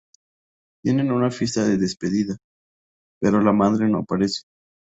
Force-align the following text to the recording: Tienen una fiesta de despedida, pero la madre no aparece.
Tienen 0.83 1.11
una 1.11 1.29
fiesta 1.29 1.63
de 1.63 1.77
despedida, 1.77 2.35
pero 3.21 3.39
la 3.39 3.53
madre 3.53 3.87
no 3.87 3.99
aparece. 3.99 4.45